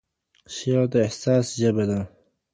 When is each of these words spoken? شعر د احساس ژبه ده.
شعر 0.55 0.85
د 0.91 0.93
احساس 1.05 1.45
ژبه 1.59 1.83
ده. 1.89 2.01